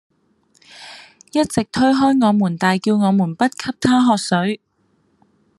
[1.31, 4.59] 一直推開我們大叫我們不給她喝水